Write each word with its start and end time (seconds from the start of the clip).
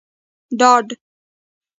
ډاډ 0.59 0.87